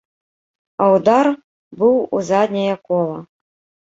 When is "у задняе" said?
2.17-2.73